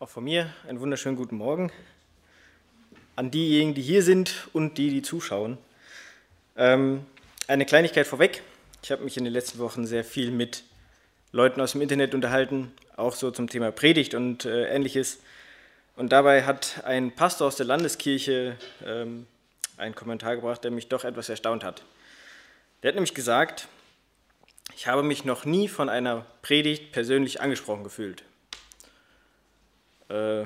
[0.00, 1.70] Auch von mir einen wunderschönen guten Morgen
[3.14, 5.56] an diejenigen, die hier sind und die, die zuschauen.
[6.56, 7.06] Ähm,
[7.46, 8.42] eine Kleinigkeit vorweg.
[8.82, 10.64] Ich habe mich in den letzten Wochen sehr viel mit
[11.30, 15.20] Leuten aus dem Internet unterhalten, auch so zum Thema Predigt und äh, ähnliches.
[15.94, 19.28] Und dabei hat ein Pastor aus der Landeskirche ähm,
[19.76, 21.84] einen Kommentar gebracht, der mich doch etwas erstaunt hat.
[22.82, 23.68] Der hat nämlich gesagt,
[24.74, 28.24] ich habe mich noch nie von einer Predigt persönlich angesprochen gefühlt.
[30.08, 30.44] Äh,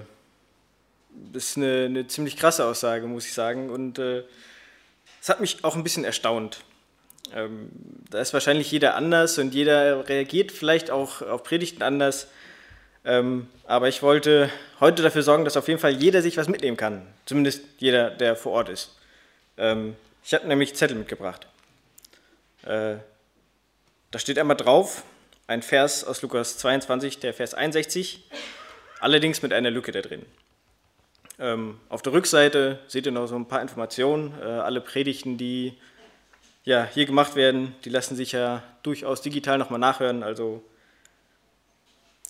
[1.32, 3.70] das ist eine, eine, ziemlich krasse Aussage, muss ich sagen.
[3.70, 4.24] Und äh,
[5.20, 6.60] es äh, hat mich auch ein bisschen erstaunt.
[7.34, 7.70] Ähm,
[8.10, 12.28] da ist wahrscheinlich jeder anders und jeder reagiert vielleicht auch auf Predigten anders.
[13.04, 16.76] Ähm, aber ich wollte heute dafür sorgen, dass auf jeden Fall jeder sich was mitnehmen
[16.76, 17.06] kann.
[17.26, 18.96] Zumindest jeder, der vor Ort ist.
[19.56, 21.46] Ähm, ich habe nämlich Zettel mitgebracht.
[22.64, 22.96] Äh,
[24.10, 25.04] da steht einmal drauf,
[25.46, 28.24] ein Vers aus Lukas 22, der Vers 61
[29.00, 30.24] allerdings mit einer Lücke da drin.
[31.38, 34.34] Ähm, auf der Rückseite seht ihr noch so ein paar Informationen.
[34.40, 35.74] Äh, alle Predigten, die
[36.64, 40.22] ja, hier gemacht werden, die lassen sich ja durchaus digital nochmal nachhören.
[40.22, 40.62] Also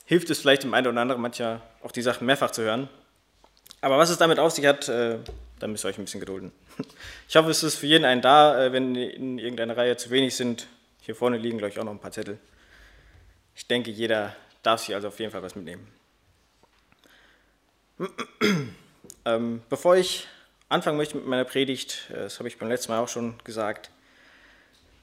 [0.04, 2.88] hilft es vielleicht dem einen oder anderen manchmal auch die Sachen mehrfach zu hören.
[3.80, 5.18] Aber was es damit auf sich hat, äh,
[5.58, 6.52] da müsst ihr euch ein bisschen gedulden.
[7.28, 8.66] Ich hoffe, es ist für jeden einen da.
[8.66, 10.68] Äh, wenn in irgendeiner Reihe zu wenig sind,
[11.00, 12.38] hier vorne liegen, glaube ich, auch noch ein paar Zettel.
[13.56, 15.86] Ich denke, jeder darf sich also auf jeden Fall was mitnehmen.
[19.24, 20.26] Ähm, bevor ich
[20.68, 23.90] anfangen möchte mit meiner Predigt, äh, das habe ich beim letzten Mal auch schon gesagt,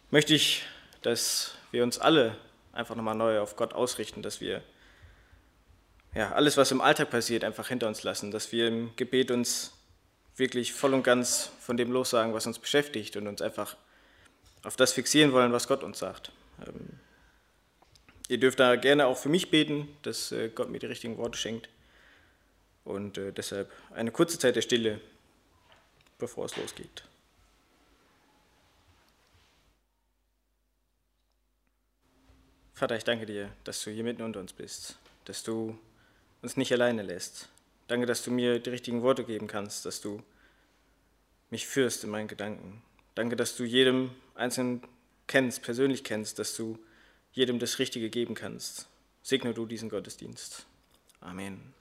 [0.10, 0.64] möchte ich,
[1.02, 2.36] dass wir uns alle
[2.74, 4.64] einfach nochmal neu auf Gott ausrichten, dass wir
[6.16, 9.74] ja, alles, was im Alltag passiert, einfach hinter uns lassen, dass wir im Gebet uns
[10.38, 13.76] wirklich voll und ganz von dem lossagen, was uns beschäftigt und uns einfach
[14.64, 16.32] auf das fixieren wollen, was Gott uns sagt.
[16.66, 17.00] Ähm,
[18.28, 21.38] ihr dürft da gerne auch für mich beten, dass äh, Gott mir die richtigen Worte
[21.38, 21.70] schenkt.
[22.86, 25.02] Und äh, deshalb eine kurze Zeit der Stille,
[26.18, 27.04] bevor es losgeht.
[32.74, 35.78] Vater, ich danke dir, dass du hier mitten unter uns bist, dass du
[36.42, 37.50] uns nicht alleine lässt.
[37.88, 40.22] Danke, dass du mir die richtigen Worte geben kannst, dass du
[41.50, 42.82] mich führst in meinen Gedanken.
[43.16, 44.84] Danke, dass du jedem Einzelnen
[45.28, 46.78] kennst, persönlich kennst, dass du
[47.32, 48.88] jedem das Richtige geben kannst.
[49.24, 50.66] Segne du diesen Gottesdienst.
[51.22, 51.74] Amen.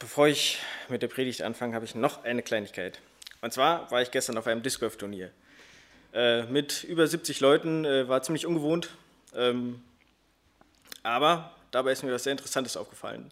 [0.00, 0.56] Bevor ich
[0.88, 3.00] mit der Predigt anfange, habe ich noch eine Kleinigkeit.
[3.42, 5.30] Und zwar war ich gestern auf einem Disc Golf Turnier.
[6.14, 8.88] Äh, mit über 70 Leuten äh, war ziemlich ungewohnt.
[9.34, 9.82] Ähm,
[11.02, 13.30] aber dabei ist mir was sehr Interessantes aufgefallen.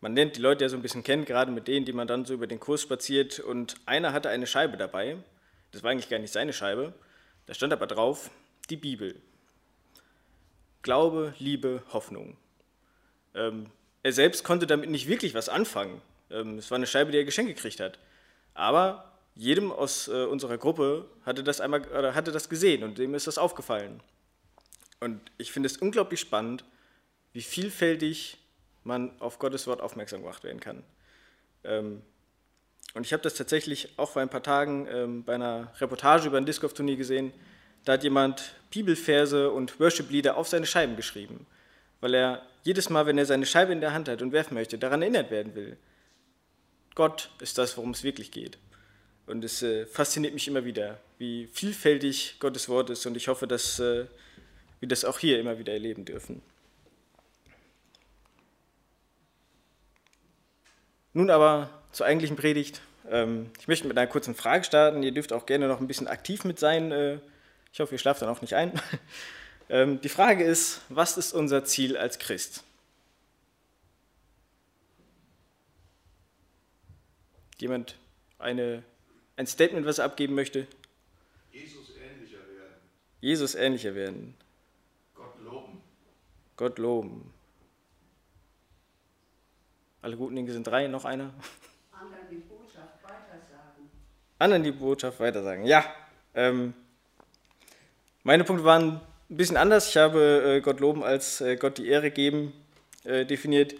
[0.00, 2.24] Man nennt die Leute ja so ein bisschen kennen, gerade mit denen, die man dann
[2.24, 3.40] so über den Kurs spaziert.
[3.40, 5.16] Und einer hatte eine Scheibe dabei.
[5.72, 6.94] Das war eigentlich gar nicht seine Scheibe.
[7.46, 8.30] Da stand aber drauf,
[8.70, 9.20] die Bibel.
[10.82, 12.36] Glaube, Liebe, Hoffnung.
[13.34, 13.72] Ähm,
[14.02, 16.00] er selbst konnte damit nicht wirklich was anfangen.
[16.30, 17.98] Ähm, es war eine Scheibe, die er geschenkt gekriegt hat.
[18.54, 23.14] Aber jedem aus äh, unserer Gruppe hatte das einmal oder hatte das gesehen und dem
[23.14, 24.00] ist das aufgefallen.
[25.00, 26.64] Und ich finde es unglaublich spannend,
[27.32, 28.38] wie vielfältig
[28.84, 30.82] man auf Gottes Wort aufmerksam gemacht werden kann.
[31.64, 32.02] Ähm,
[32.94, 36.38] und ich habe das tatsächlich auch vor ein paar Tagen ähm, bei einer Reportage über
[36.38, 37.32] ein Disc Golf Turnier gesehen.
[37.84, 41.46] Da hat jemand Bibelverse und Worship-Lieder auf seine Scheiben geschrieben
[42.00, 44.78] weil er jedes Mal, wenn er seine Scheibe in der Hand hat und werfen möchte,
[44.78, 45.76] daran erinnert werden will.
[46.94, 48.58] Gott ist das, worum es wirklich geht.
[49.26, 53.46] Und es äh, fasziniert mich immer wieder, wie vielfältig Gottes Wort ist und ich hoffe,
[53.46, 54.06] dass äh,
[54.80, 56.42] wir das auch hier immer wieder erleben dürfen.
[61.12, 62.80] Nun aber zur eigentlichen Predigt.
[63.08, 65.02] Ähm, ich möchte mit einer kurzen Frage starten.
[65.02, 66.92] Ihr dürft auch gerne noch ein bisschen aktiv mit sein.
[66.92, 67.18] Äh,
[67.72, 68.72] ich hoffe, ihr schlaft dann auch nicht ein.
[69.70, 72.64] Ähm, die Frage ist, was ist unser Ziel als Christ?
[77.58, 77.96] Jemand
[78.40, 78.82] eine,
[79.36, 80.66] ein Statement, was er abgeben möchte?
[81.52, 82.74] Jesus ähnlicher werden.
[83.20, 84.34] Jesus ähnlicher werden.
[85.14, 85.80] Gott loben.
[86.56, 87.32] Gott loben.
[90.02, 91.32] Alle guten Dinge sind drei, noch einer?
[91.92, 93.88] Anderen die Botschaft weitersagen.
[94.36, 95.84] Anderen die Botschaft weitersagen, ja.
[96.34, 96.74] Ähm,
[98.24, 99.00] meine Punkte waren
[99.30, 99.88] ein bisschen anders.
[99.88, 102.52] Ich habe äh, Gott loben als äh, Gott die Ehre geben
[103.04, 103.74] äh, definiert.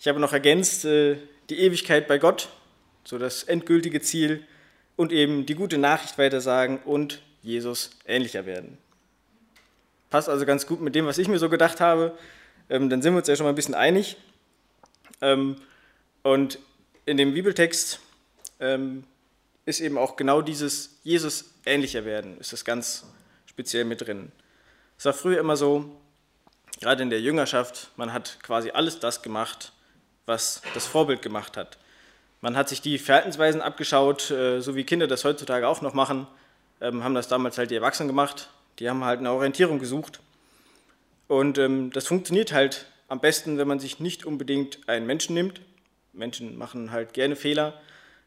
[0.00, 1.16] Ich habe noch ergänzt äh,
[1.50, 2.48] die Ewigkeit bei Gott,
[3.04, 4.44] so das endgültige Ziel
[4.96, 8.78] und eben die gute Nachricht weitersagen und Jesus ähnlicher werden.
[10.08, 12.16] Passt also ganz gut mit dem, was ich mir so gedacht habe.
[12.70, 14.16] Ähm, dann sind wir uns ja schon mal ein bisschen einig.
[15.20, 15.56] Ähm,
[16.22, 16.58] und
[17.04, 18.00] in dem Bibeltext
[18.60, 19.04] ähm,
[19.66, 23.04] ist eben auch genau dieses Jesus ähnlicher werden, ist das ganz
[23.46, 24.32] speziell mit drin.
[24.98, 25.84] Es war früher immer so,
[26.80, 29.72] gerade in der Jüngerschaft, man hat quasi alles das gemacht,
[30.26, 31.78] was das Vorbild gemacht hat.
[32.40, 36.26] Man hat sich die Verhaltensweisen abgeschaut, äh, so wie Kinder das heutzutage auch noch machen,
[36.80, 38.50] ähm, haben das damals halt die Erwachsenen gemacht.
[38.78, 40.20] Die haben halt eine Orientierung gesucht.
[41.28, 45.60] Und ähm, das funktioniert halt am besten, wenn man sich nicht unbedingt einen Menschen nimmt.
[46.12, 47.80] Menschen machen halt gerne Fehler,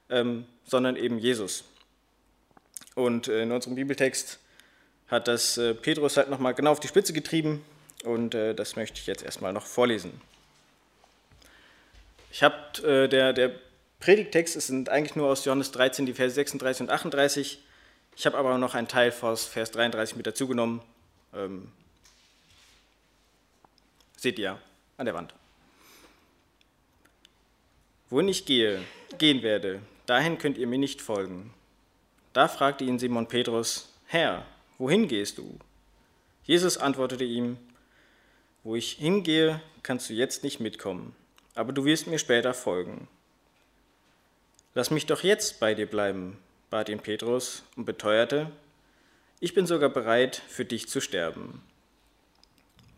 [0.09, 1.63] ähm, sondern eben Jesus.
[2.95, 4.39] Und äh, in unserem Bibeltext
[5.09, 7.63] hat das äh, Petrus halt nochmal genau auf die Spitze getrieben
[8.03, 10.21] und äh, das möchte ich jetzt erstmal noch vorlesen.
[12.31, 13.51] Ich habe, äh, der, der
[13.99, 17.59] Predigtext es sind eigentlich nur aus Johannes 13 die Verse 36 und 38.
[18.15, 20.81] Ich habe aber noch einen Teil aus Vers 33 mit dazu genommen.
[21.33, 21.71] Ähm,
[24.17, 24.59] seht ihr
[24.97, 25.33] an der Wand.
[28.09, 28.81] Wohin ich gehe,
[29.17, 31.53] gehen werde, dahin könnt ihr mir nicht folgen.
[32.33, 34.45] Da fragte ihn Simon Petrus, Herr,
[34.77, 35.59] wohin gehst du?
[36.43, 37.57] Jesus antwortete ihm,
[38.63, 41.15] wo ich hingehe, kannst du jetzt nicht mitkommen,
[41.55, 43.07] aber du wirst mir später folgen.
[44.73, 46.37] Lass mich doch jetzt bei dir bleiben,
[46.69, 48.51] bat ihn Petrus und beteuerte,
[49.39, 51.61] ich bin sogar bereit, für dich zu sterben.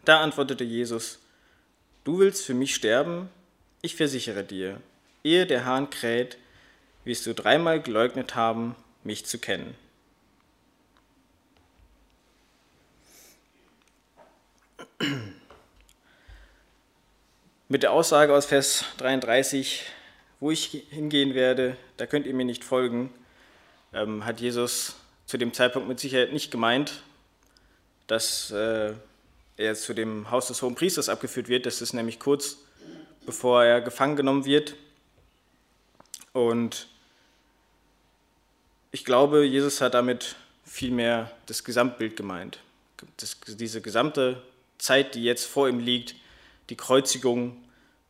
[0.05, 1.19] Da antwortete Jesus,
[2.05, 3.29] du willst für mich sterben?
[3.81, 4.81] Ich versichere dir,
[5.23, 6.37] ehe der Hahn kräht,
[7.03, 9.75] wirst du dreimal geleugnet haben, mich zu kennen.
[17.67, 19.85] Mit der Aussage aus Vers 33,
[20.39, 23.13] wo ich hingehen werde, da könnt ihr mir nicht folgen,
[23.93, 27.03] ähm, hat Jesus zu dem Zeitpunkt mit Sicherheit nicht gemeint,
[28.07, 28.93] dass äh,
[29.57, 31.65] er zu dem Haus des Hohen Priesters abgeführt wird.
[31.65, 32.57] Das ist nämlich kurz
[33.29, 34.75] bevor er gefangen genommen wird.
[36.33, 36.87] Und
[38.91, 40.35] ich glaube, Jesus hat damit
[40.65, 42.59] vielmehr das Gesamtbild gemeint.
[43.17, 44.41] Das, diese gesamte
[44.79, 46.15] Zeit, die jetzt vor ihm liegt,
[46.69, 47.57] die Kreuzigung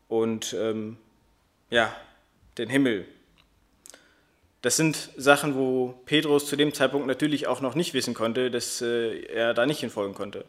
[0.07, 0.97] und ähm,
[1.69, 1.93] ja,
[2.57, 3.05] den Himmel.
[4.61, 8.81] Das sind Sachen, wo Petrus zu dem Zeitpunkt natürlich auch noch nicht wissen konnte, dass
[8.81, 10.45] äh, er da nicht hinfolgen konnte.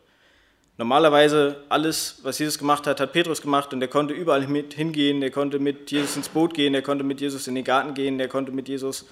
[0.78, 5.23] Normalerweise alles, was Jesus gemacht hat, hat Petrus gemacht und er konnte überall mit hingehen,
[5.23, 8.19] er konnte mit Jesus ins Boot gehen, er konnte mit Jesus in den Garten gehen,
[8.19, 9.06] er konnte mit Jesus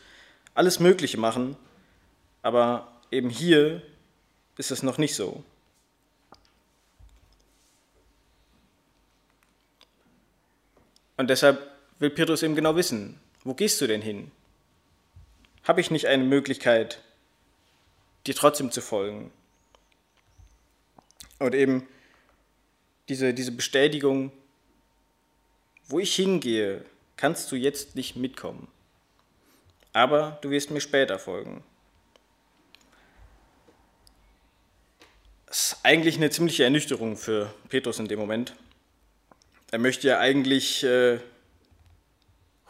[0.55, 1.57] alles Mögliche machen.
[2.43, 3.83] Aber eben hier
[4.57, 5.45] ist es noch nicht so.
[11.19, 14.31] Und deshalb will Petrus eben genau wissen, wo gehst du denn hin?
[15.65, 17.03] Habe ich nicht eine Möglichkeit,
[18.27, 19.31] dir trotzdem zu folgen?
[21.39, 21.87] Und eben
[23.09, 24.33] diese, diese Bestätigung,
[25.89, 26.85] wo ich hingehe,
[27.17, 28.69] kannst du jetzt nicht mitkommen.
[29.93, 31.65] Aber du wirst mir später folgen.
[35.47, 38.55] Das ist eigentlich eine ziemliche Ernüchterung für Petrus in dem Moment.
[39.71, 41.19] Er möchte ja eigentlich äh,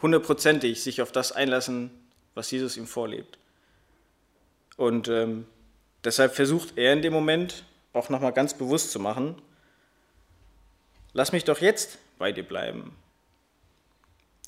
[0.01, 1.91] hundertprozentig sich auf das einlassen,
[2.33, 3.37] was Jesus ihm vorlebt.
[4.75, 5.45] Und ähm,
[6.03, 7.63] deshalb versucht er in dem Moment
[7.93, 9.41] auch nochmal ganz bewusst zu machen,
[11.13, 12.95] lass mich doch jetzt bei dir bleiben.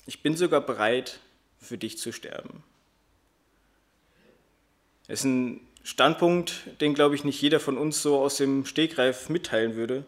[0.06, 1.20] Ich bin sogar bereit,
[1.60, 2.64] für dich zu sterben.
[5.08, 9.30] Es ist ein Standpunkt, den, glaube ich, nicht jeder von uns so aus dem Stegreif
[9.30, 10.06] mitteilen würde.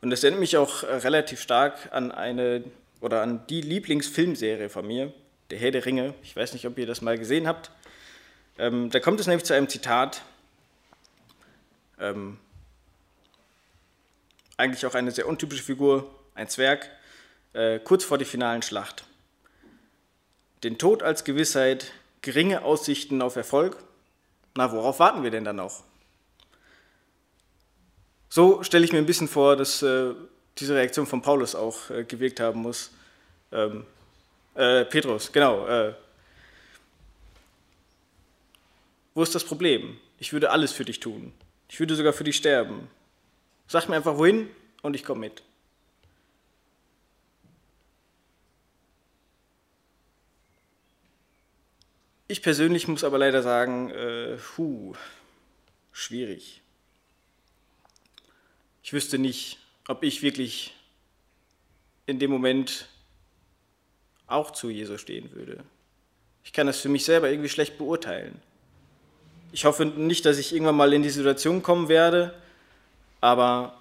[0.00, 2.64] Und das erinnert mich auch äh, relativ stark an eine
[3.00, 5.12] oder an die Lieblingsfilmserie von mir,
[5.50, 6.14] Der Herr der Ringe.
[6.22, 7.70] Ich weiß nicht, ob ihr das mal gesehen habt.
[8.58, 10.22] Ähm, da kommt es nämlich zu einem Zitat.
[11.98, 12.38] Ähm,
[14.56, 16.90] eigentlich auch eine sehr untypische Figur, ein Zwerg,
[17.52, 19.04] äh, kurz vor der finalen Schlacht.
[20.64, 23.76] Den Tod als Gewissheit, geringe Aussichten auf Erfolg.
[24.56, 25.84] Na, worauf warten wir denn dann noch?
[28.28, 30.14] So stelle ich mir ein bisschen vor, dass äh,
[30.58, 32.90] diese Reaktion von Paulus auch äh, gewirkt haben muss.
[33.52, 33.86] Ähm,
[34.54, 35.66] äh, Petrus, genau.
[35.66, 35.94] Äh,
[39.14, 39.98] wo ist das Problem?
[40.18, 41.32] Ich würde alles für dich tun.
[41.68, 42.88] Ich würde sogar für dich sterben.
[43.66, 44.48] Sag mir einfach wohin
[44.82, 45.42] und ich komme mit.
[52.30, 54.94] Ich persönlich muss aber leider sagen, äh, puh,
[55.92, 56.62] schwierig.
[58.88, 60.72] Ich wüsste nicht, ob ich wirklich
[62.06, 62.88] in dem Moment
[64.26, 65.62] auch zu Jesus stehen würde.
[66.42, 68.40] Ich kann das für mich selber irgendwie schlecht beurteilen.
[69.52, 72.32] Ich hoffe nicht, dass ich irgendwann mal in die Situation kommen werde,
[73.20, 73.78] aber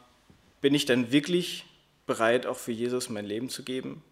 [0.60, 1.64] bin ich dann wirklich
[2.06, 4.04] bereit, auch für Jesus mein Leben zu geben?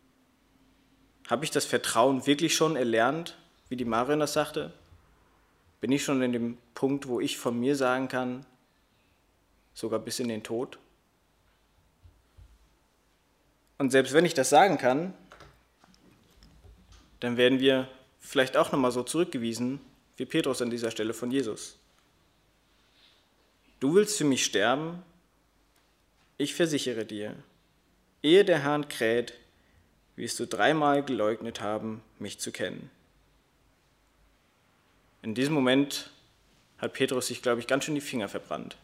[1.27, 3.35] Habe ich das Vertrauen wirklich schon erlernt,
[3.67, 4.71] wie die Marion das sagte?
[5.81, 8.45] Bin ich schon in dem Punkt, wo ich von mir sagen kann,
[9.73, 10.79] sogar bis in den Tod?
[13.77, 15.13] Und selbst wenn ich das sagen kann,
[17.19, 17.89] dann werden wir
[18.19, 19.79] vielleicht auch nochmal so zurückgewiesen
[20.17, 21.77] wie Petrus an dieser Stelle von Jesus.
[23.79, 25.03] Du willst für mich sterben?
[26.37, 27.35] Ich versichere dir,
[28.21, 29.33] ehe der Hahn kräht,
[30.15, 32.89] wirst du dreimal geleugnet haben, mich zu kennen.
[35.21, 36.11] In diesem Moment
[36.77, 38.77] hat Petrus sich, glaube ich, ganz schön die Finger verbrannt.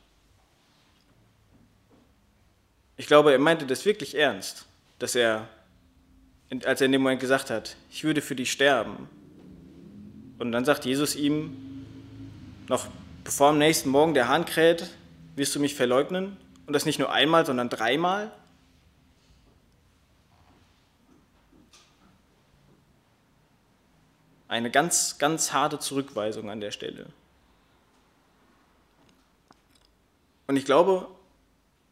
[2.98, 4.66] Ich glaube, er meinte das wirklich ernst,
[5.02, 5.50] dass er,
[6.64, 9.10] als er in dem Moment gesagt hat, ich würde für dich sterben.
[10.38, 11.58] Und dann sagt Jesus ihm,
[12.68, 12.88] noch
[13.24, 14.92] bevor am nächsten Morgen der Hahn kräht,
[15.36, 16.38] wirst du mich verleugnen.
[16.68, 18.32] Und das nicht nur einmal, sondern dreimal.
[24.48, 27.08] Eine ganz, ganz harte Zurückweisung an der Stelle.
[30.46, 31.08] Und ich glaube,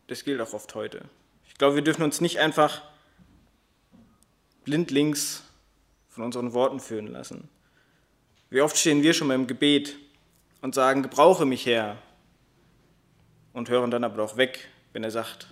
[0.05, 1.01] das gilt auch oft heute.
[1.47, 2.83] Ich glaube, wir dürfen uns nicht einfach
[4.69, 5.43] blindlings
[6.09, 7.49] von unseren Worten führen lassen.
[8.51, 9.95] Wie oft stehen wir schon mal im Gebet
[10.61, 11.97] und sagen, gebrauche mich Herr,
[13.51, 15.51] und hören dann aber auch weg, wenn er sagt,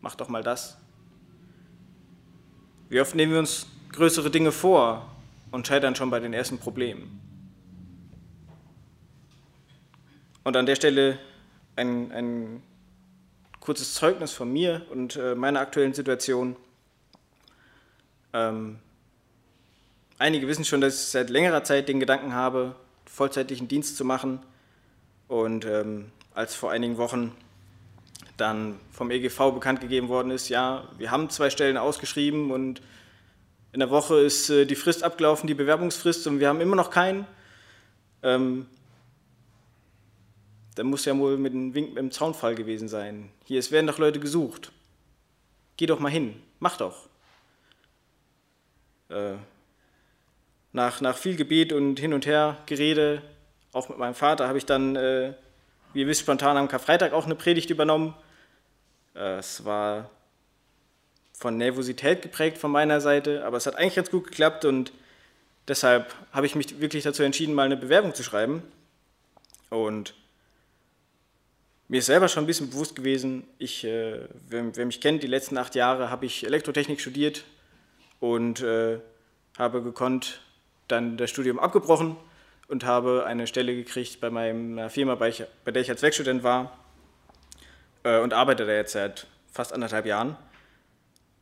[0.00, 0.78] mach doch mal das.
[2.88, 5.14] Wie oft nehmen wir uns größere Dinge vor
[5.50, 7.20] und scheitern schon bei den ersten Problemen.
[10.42, 11.18] Und an der Stelle
[11.76, 12.62] ein, ein
[13.60, 16.56] kurzes Zeugnis von mir und äh, meiner aktuellen Situation.
[18.32, 18.78] Ähm,
[20.18, 22.74] einige wissen schon, dass ich seit längerer Zeit den Gedanken habe,
[23.06, 24.40] vollzeitlichen Dienst zu machen.
[25.28, 27.34] Und ähm, als vor einigen Wochen
[28.36, 32.80] dann vom EGV bekannt gegeben worden ist, ja, wir haben zwei Stellen ausgeschrieben und
[33.72, 36.90] in der Woche ist äh, die Frist abgelaufen, die Bewerbungsfrist, und wir haben immer noch
[36.90, 37.26] keinen.
[38.22, 38.66] Ähm,
[40.74, 43.30] dann muss ja wohl mit einem Wink im Zaunfall gewesen sein.
[43.44, 44.72] Hier, es werden doch Leute gesucht.
[45.76, 47.07] Geh doch mal hin, mach doch.
[49.08, 49.34] Äh,
[50.72, 53.22] nach, nach viel Gebet und hin und her Gerede,
[53.72, 55.32] auch mit meinem Vater, habe ich dann, äh,
[55.92, 58.14] wie ihr wisst, spontan am Karfreitag auch eine Predigt übernommen.
[59.14, 60.10] Äh, es war
[61.32, 64.92] von Nervosität geprägt von meiner Seite, aber es hat eigentlich ganz gut geklappt und
[65.68, 68.62] deshalb habe ich mich wirklich dazu entschieden, mal eine Bewerbung zu schreiben.
[69.70, 70.14] Und
[71.88, 75.28] mir ist selber schon ein bisschen bewusst gewesen, ich, äh, wer, wer, mich kennt, die
[75.28, 77.44] letzten acht Jahre habe ich Elektrotechnik studiert
[78.20, 79.00] und äh,
[79.58, 80.40] habe gekonnt
[80.88, 82.16] dann das Studium abgebrochen
[82.68, 86.42] und habe eine Stelle gekriegt bei meiner Firma, bei, ich, bei der ich als Werkstudent
[86.42, 86.78] war
[88.04, 90.36] äh, und arbeite da jetzt seit fast anderthalb Jahren.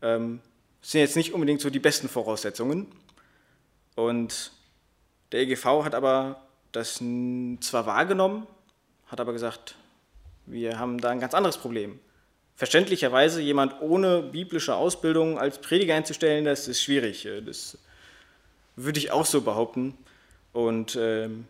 [0.03, 0.41] Ähm,
[0.83, 2.87] sind jetzt nicht unbedingt so die besten Voraussetzungen.
[3.97, 4.53] Und
[5.33, 6.43] der EGV hat aber
[6.73, 7.03] das
[7.61, 8.47] zwar wahrgenommen,
[9.07, 9.77] hat aber gesagt,
[10.45, 11.99] wir haben da ein ganz anderes Problem.
[12.57, 17.29] Verständlicherweise jemand ohne biblische Ausbildung als Prediger einzustellen, das ist schwierig.
[17.45, 17.77] Das
[18.77, 19.97] würde ich auch so behaupten.
[20.55, 21.47] Und ähm,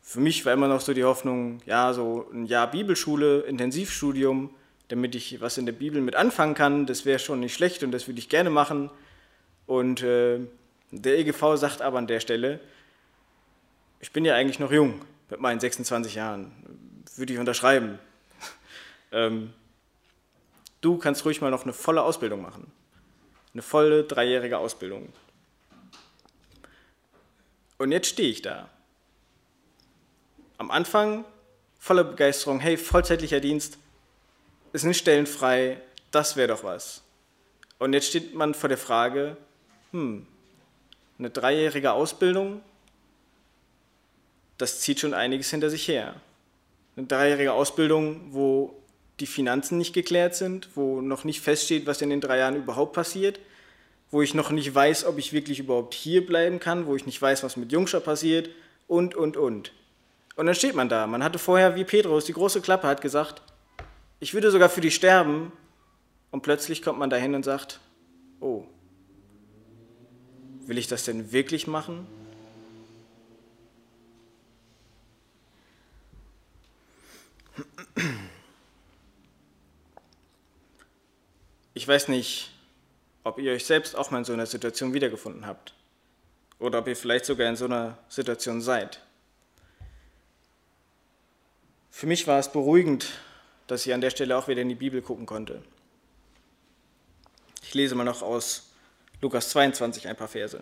[0.00, 4.48] für mich war immer noch so die Hoffnung, ja, so ein Jahr Bibelschule, Intensivstudium,
[4.88, 7.92] damit ich was in der Bibel mit anfangen kann, das wäre schon nicht schlecht und
[7.92, 8.90] das würde ich gerne machen.
[9.66, 10.40] Und äh,
[10.90, 12.58] der EGV sagt aber an der Stelle,
[14.00, 16.52] ich bin ja eigentlich noch jung mit meinen 26 Jahren,
[17.16, 17.98] würde ich unterschreiben.
[19.12, 19.52] ähm,
[20.80, 22.70] du kannst ruhig mal noch eine volle Ausbildung machen.
[23.52, 25.12] Eine volle dreijährige Ausbildung.
[27.78, 28.68] Und jetzt stehe ich da.
[30.58, 31.24] Am Anfang
[31.78, 33.78] voller Begeisterung, hey, vollzeitlicher Dienst,
[34.72, 37.02] es sind Stellen frei, das wäre doch was.
[37.78, 39.36] Und jetzt steht man vor der Frage,
[39.92, 40.26] hm,
[41.18, 42.60] eine dreijährige Ausbildung,
[44.58, 46.20] das zieht schon einiges hinter sich her.
[46.96, 48.79] Eine dreijährige Ausbildung, wo
[49.20, 52.94] die Finanzen nicht geklärt sind, wo noch nicht feststeht, was in den drei Jahren überhaupt
[52.94, 53.38] passiert,
[54.10, 57.20] wo ich noch nicht weiß, ob ich wirklich überhaupt hier bleiben kann, wo ich nicht
[57.20, 58.50] weiß, was mit Jungscher passiert
[58.88, 59.72] und, und, und.
[60.36, 61.06] Und dann steht man da.
[61.06, 63.42] Man hatte vorher, wie Petrus, die große Klappe hat gesagt,
[64.20, 65.52] ich würde sogar für dich sterben.
[66.30, 67.80] Und plötzlich kommt man dahin und sagt,
[68.40, 68.64] oh,
[70.66, 72.06] will ich das denn wirklich machen?
[81.80, 82.50] Ich weiß nicht,
[83.24, 85.72] ob ihr euch selbst auch mal in so einer Situation wiedergefunden habt
[86.58, 89.00] oder ob ihr vielleicht sogar in so einer Situation seid.
[91.90, 93.08] Für mich war es beruhigend,
[93.66, 95.62] dass ich an der Stelle auch wieder in die Bibel gucken konnte.
[97.62, 98.72] Ich lese mal noch aus
[99.22, 100.60] Lukas 22 ein paar Verse.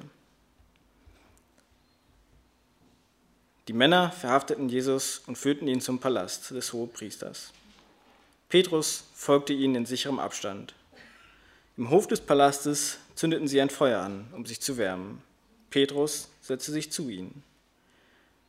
[3.67, 7.53] Die Männer verhafteten Jesus und führten ihn zum Palast des Hohepriesters.
[8.49, 10.77] Petrus folgte ihnen in sicherem Abstand.
[11.79, 15.23] Im Hof des Palastes zündeten sie ein Feuer an, um sich zu wärmen.
[15.71, 17.45] Petrus setzte sich zu ihnen.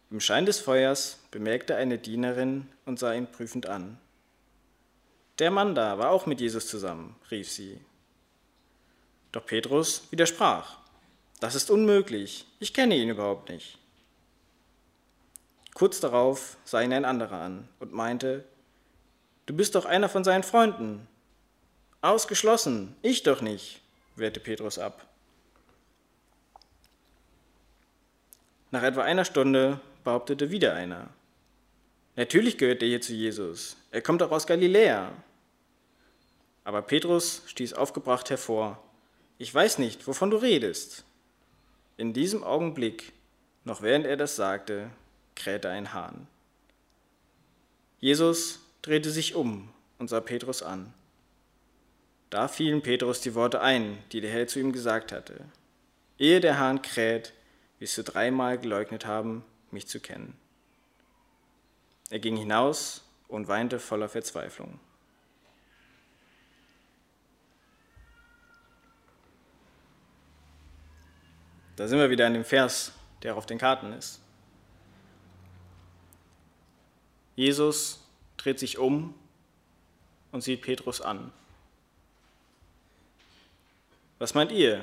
[0.10, 4.00] Im Schein des Feuers bemerkte eine Dienerin und sah ihn prüfend an.
[5.38, 7.80] Der Mann da war auch mit Jesus zusammen, rief sie.
[9.32, 10.78] Doch Petrus widersprach.
[11.40, 13.78] Das ist unmöglich, ich kenne ihn überhaupt nicht.
[15.76, 18.44] Kurz darauf sah ihn ein anderer an und meinte,
[19.46, 21.08] Du bist doch einer von seinen Freunden.
[22.02, 23.82] Ausgeschlossen, ich doch nicht,
[24.16, 25.06] wehrte Petrus ab.
[28.72, 31.10] Nach etwa einer Stunde behauptete wieder einer.
[32.16, 33.76] Natürlich gehört er hier zu Jesus.
[33.92, 35.12] Er kommt doch aus Galiläa.
[36.64, 38.82] Aber Petrus stieß aufgebracht hervor.
[39.38, 41.04] Ich weiß nicht, wovon du redest.
[41.98, 43.12] In diesem Augenblick,
[43.66, 44.90] noch während er das sagte,
[45.36, 46.28] krähte ein Hahn.
[48.00, 50.94] Jesus drehte sich um und sah Petrus an.
[52.30, 55.46] Da fielen Petrus die Worte ein, die der Herr zu ihm gesagt hatte.
[56.20, 57.34] Ehe der Hahn kräht,
[57.80, 60.38] wirst du dreimal geleugnet haben, mich zu kennen.
[62.10, 64.80] Er ging hinaus und weinte voller Verzweiflung.
[71.76, 72.92] Da sind wir wieder an dem Vers,
[73.24, 74.20] der auf den Karten ist.
[77.36, 78.06] Jesus
[78.36, 79.14] dreht sich um
[80.34, 81.32] und sieht Petrus an.
[84.20, 84.82] Was meint ihr?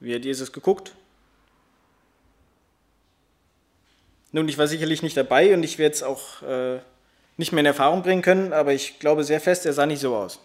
[0.00, 0.92] Wie hat Jesus geguckt?
[4.32, 6.80] Nun, ich war sicherlich nicht dabei und ich werde es auch äh,
[7.36, 10.16] nicht mehr in Erfahrung bringen können, aber ich glaube sehr fest, er sah nicht so
[10.16, 10.38] aus.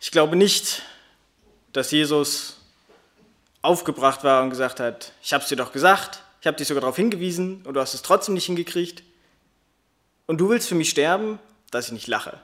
[0.00, 0.82] Ich glaube nicht,
[1.72, 2.56] dass Jesus
[3.62, 6.80] aufgebracht war und gesagt hat, ich habe es dir doch gesagt, ich habe dich sogar
[6.80, 9.04] darauf hingewiesen und du hast es trotzdem nicht hingekriegt.
[10.26, 11.38] Und du willst für mich sterben,
[11.70, 12.40] dass ich nicht lache.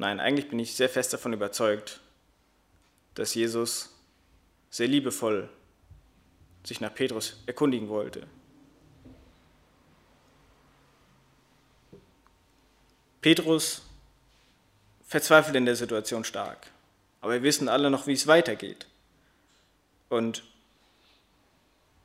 [0.00, 2.00] Nein, eigentlich bin ich sehr fest davon überzeugt,
[3.16, 3.94] dass Jesus
[4.70, 5.50] sehr liebevoll
[6.64, 8.26] sich nach Petrus erkundigen wollte.
[13.20, 13.82] Petrus
[15.06, 16.68] verzweifelt in der Situation stark,
[17.20, 18.86] aber wir wissen alle noch, wie es weitergeht.
[20.08, 20.44] Und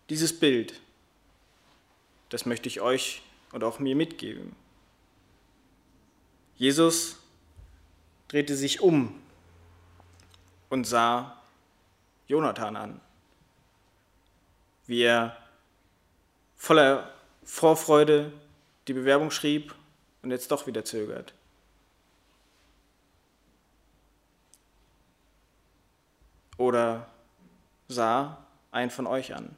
[0.09, 0.81] dieses Bild,
[2.27, 3.21] das möchte ich euch
[3.53, 4.53] und auch mir mitgeben.
[6.57, 7.19] Jesus
[8.27, 9.21] drehte sich um
[10.69, 11.41] und sah
[12.27, 13.01] Jonathan an,
[14.87, 15.37] wie er
[16.55, 18.31] voller Vorfreude
[18.87, 19.75] die Bewerbung schrieb
[20.21, 21.33] und jetzt doch wieder zögert.
[26.57, 27.07] Oder
[27.87, 29.55] sah einen von euch an.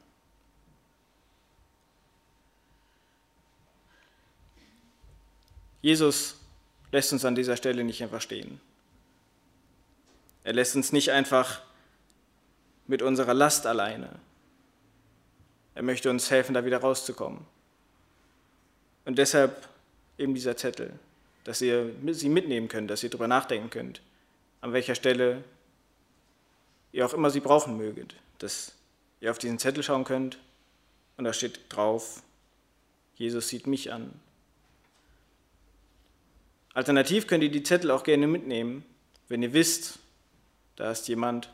[5.82, 6.37] Jesus
[6.92, 8.60] lässt uns an dieser Stelle nicht einfach stehen.
[10.44, 11.62] Er lässt uns nicht einfach
[12.88, 14.10] mit unserer Last alleine.
[15.76, 17.46] Er möchte uns helfen, da wieder rauszukommen.
[19.06, 19.68] Und deshalb
[20.18, 20.94] eben dieser Zettel,
[21.44, 24.02] dass ihr sie mitnehmen könnt, dass ihr darüber nachdenken könnt,
[24.62, 25.44] an welcher Stelle
[26.92, 28.74] ihr auch immer sie brauchen möget, dass
[29.22, 30.40] ihr auf diesen Zettel schauen könnt
[31.18, 32.24] und da steht drauf,
[33.16, 34.12] Jesus sieht mich an.
[36.78, 38.86] Alternativ könnt ihr die Zettel auch gerne mitnehmen,
[39.30, 39.98] wenn ihr wisst,
[40.76, 41.52] da ist jemand,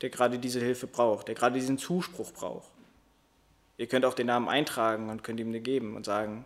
[0.00, 2.68] der gerade diese Hilfe braucht, der gerade diesen Zuspruch braucht.
[3.76, 6.44] Ihr könnt auch den Namen eintragen und könnt ihm den geben und sagen,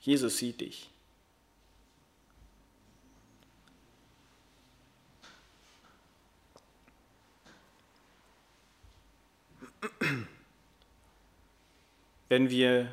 [0.00, 0.90] Jesus sieht dich.
[12.28, 12.92] Wenn wir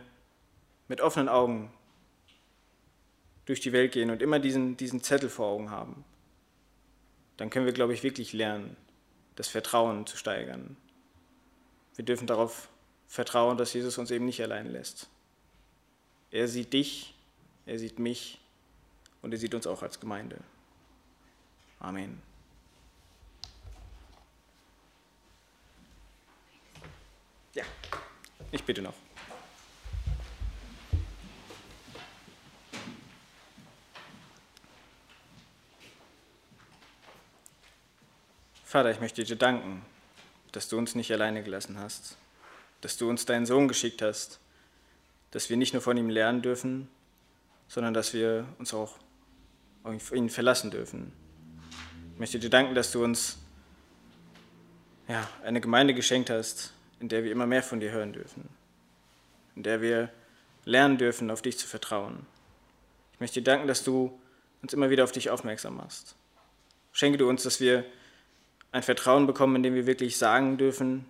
[0.88, 1.70] mit offenen Augen
[3.50, 6.06] durch die Welt gehen und immer diesen, diesen Zettel vor Augen haben,
[7.36, 8.78] dann können wir, glaube ich, wirklich lernen,
[9.36, 10.78] das Vertrauen zu steigern.
[11.96, 12.70] Wir dürfen darauf
[13.08, 15.10] vertrauen, dass Jesus uns eben nicht allein lässt.
[16.30, 17.16] Er sieht dich,
[17.66, 18.40] er sieht mich
[19.24, 20.38] und er sieht uns auch als Gemeinde.
[21.80, 22.22] Amen.
[27.56, 27.64] Ja,
[28.52, 29.09] ich bitte noch.
[38.70, 39.84] Vater, ich möchte dir danken,
[40.52, 42.18] dass du uns nicht alleine gelassen hast,
[42.82, 44.40] dass du uns deinen Sohn geschickt hast,
[45.32, 46.88] dass wir nicht nur von ihm lernen dürfen,
[47.68, 48.94] sondern dass wir uns auch
[49.82, 51.12] auf ihn verlassen dürfen.
[52.14, 53.40] Ich möchte dir danken, dass du uns
[55.08, 58.48] ja, eine Gemeinde geschenkt hast, in der wir immer mehr von dir hören dürfen,
[59.56, 60.12] in der wir
[60.66, 62.24] lernen dürfen, auf dich zu vertrauen.
[63.14, 64.16] Ich möchte dir danken, dass du
[64.62, 66.14] uns immer wieder auf dich aufmerksam machst.
[66.92, 67.84] Schenke du uns, dass wir
[68.72, 71.06] ein Vertrauen bekommen, in dem wir wirklich sagen dürfen,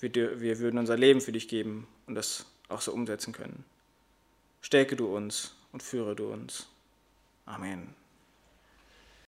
[0.00, 3.64] wir, wir würden unser Leben für dich geben und das auch so umsetzen können.
[4.60, 6.68] Stärke du uns und führe du uns.
[7.46, 7.94] Amen.